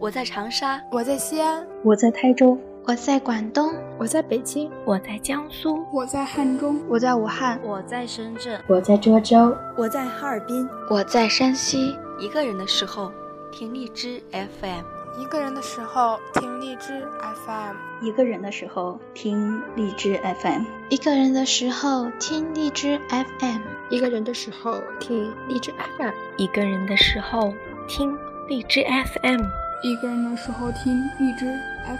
[0.00, 2.56] 我在长沙，我在西安，我在台州，
[2.86, 11.96] 我在广东，我在北京，我在江苏，我在汉中，我在武汉，我在深圳，我在涿州，我在哈尔滨，我在山西。
[12.20, 13.10] 一个人的时候，
[13.50, 14.84] 听荔枝 FM；
[15.20, 17.02] 一个人的时候，听荔枝
[17.46, 27.52] FM；一个人的时候，听荔枝 FM；一个人的时候，听荔枝 FM；一个人的时候，听荔枝 FM；一个人的时候，
[27.88, 28.16] 听
[28.48, 29.42] 荔枝 FM。
[29.80, 31.46] 一个人的时候听荔枝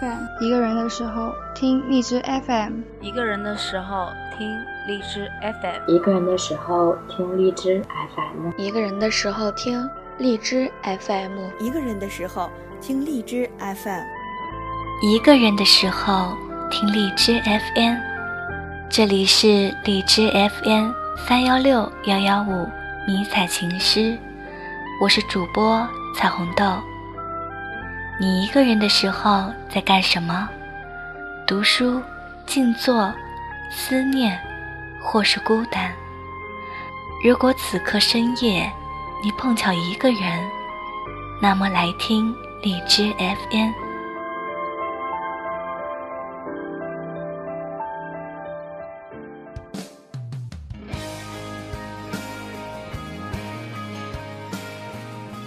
[0.00, 7.80] FM，一个人的时候听荔枝 FM，一个人的时候听荔枝 FM，一个人的时候听荔枝
[8.16, 9.88] FM，一个人的时候听
[10.18, 14.02] 荔枝 FM，一个人的时候听荔枝 FM，
[15.02, 16.36] 一个人的时候
[16.70, 17.96] 听荔枝 FM。
[18.88, 22.66] 这里是荔枝 FM 三幺六幺幺五
[23.06, 24.18] 迷彩情诗，
[25.00, 26.64] 我是主播彩虹豆。
[28.22, 30.46] 你一个人的时候在干什么？
[31.46, 32.02] 读书、
[32.44, 33.10] 静坐、
[33.70, 34.38] 思念，
[35.00, 35.90] 或是孤单？
[37.24, 38.70] 如果此刻深夜
[39.24, 40.46] 你碰巧一个人，
[41.40, 42.30] 那么来听
[42.62, 43.70] 荔枝 FM。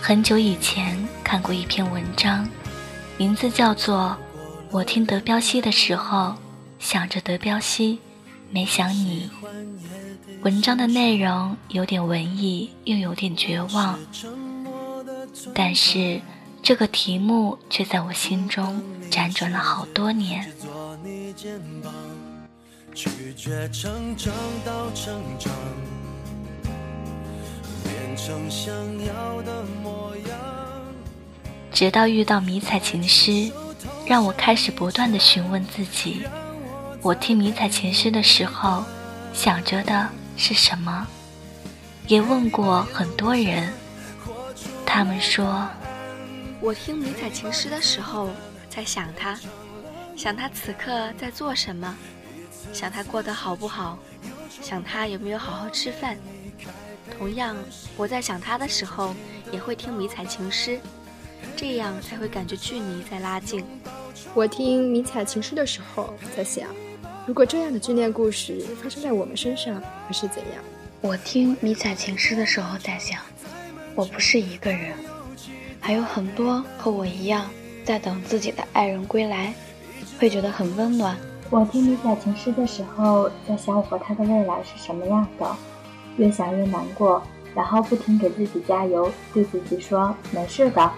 [0.00, 2.48] 很久以前看过一篇文章。
[3.18, 4.16] 名字叫做
[4.70, 6.34] 《我听德彪西的时候，
[6.78, 8.00] 想着德彪西，
[8.50, 9.30] 没想你》。
[10.42, 13.98] 文章的内容有点文艺，又有点绝望，
[15.54, 16.20] 但是
[16.62, 20.44] 这个题目却在我心中辗转了好多年。
[27.84, 28.74] 变成想
[29.06, 30.41] 要的模样
[31.82, 33.50] 直到遇到迷彩情诗，
[34.06, 36.24] 让我开始不断的询问自己：
[37.00, 38.84] 我听迷彩情诗的时候，
[39.34, 41.04] 想着的是什么？
[42.06, 43.72] 也问过很多人，
[44.86, 45.68] 他们说：
[46.60, 48.30] 我听迷彩情诗的时候，
[48.70, 49.36] 在想他，
[50.16, 51.96] 想他此刻在做什么，
[52.72, 53.98] 想他过得好不好，
[54.62, 56.16] 想他有没有好好吃饭。
[57.18, 57.56] 同样，
[57.96, 59.12] 我在想他的时候，
[59.50, 60.78] 也会听迷彩情诗。
[61.56, 63.64] 这样才会感觉距离在拉近。
[64.34, 66.68] 我听迷彩情诗的时候，在想，
[67.26, 70.62] 如果这样的眷恋故事发生在我们身上，会是怎样？
[71.00, 73.20] 我听迷彩情诗的时候，在想，
[73.94, 74.92] 我不是一个人，
[75.80, 77.50] 还有很多和我一样
[77.84, 79.52] 在等自己的爱人归来，
[80.18, 81.16] 会觉得很温暖。
[81.50, 85.56] 我听迷彩情诗的时候，在想我和他的未来是什么样的，
[86.16, 87.22] 越想越难过，
[87.54, 90.90] 然后不停给自己加油，对自己说没事的。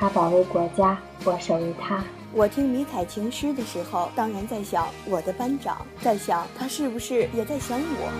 [0.00, 2.04] 他保卫国家，我守卫他。
[2.32, 8.12] 我听迷彩情诗的时候，当然在想我的班长，在想他是不是也在想我。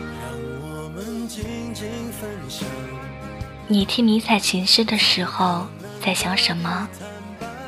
[3.68, 5.66] 你听迷彩情诗的时候
[6.04, 6.88] 在想什么？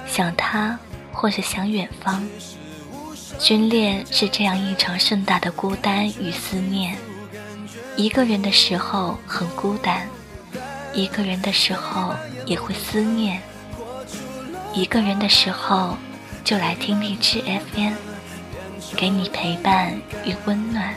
[0.09, 0.77] 想他，
[1.12, 2.27] 或是想远方？
[3.38, 6.97] 军恋是这样一场盛大的孤单与思念。
[7.97, 10.09] 一个人的时候很孤单，
[10.94, 12.12] 一个人的时候
[12.44, 13.41] 也会思念。
[14.72, 15.97] 一个人的时候，
[16.44, 17.92] 就来听荔枝 FM，
[18.97, 20.94] 给你陪伴与温暖。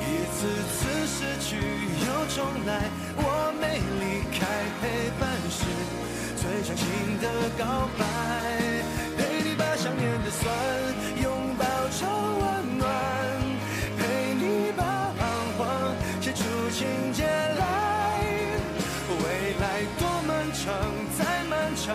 [0.00, 2.82] 一次次失去又重来，
[3.16, 4.46] 我没离开
[4.80, 5.64] 陪伴是
[6.36, 6.86] 最长情
[7.22, 7.26] 的
[7.56, 8.04] 告白，
[9.16, 10.52] 陪你把想念的酸
[11.22, 11.64] 拥抱
[11.96, 12.08] 成
[12.40, 12.90] 温暖，
[13.96, 14.82] 陪你把
[15.18, 15.20] 彷
[15.56, 15.66] 徨
[16.20, 17.62] 写出情节来，
[19.08, 20.74] 未来多漫长，
[21.16, 21.94] 再漫长。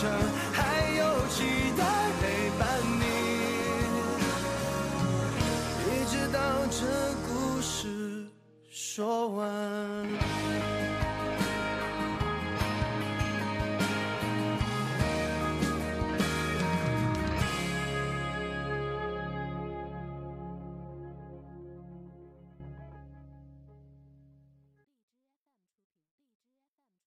[0.00, 0.27] 长，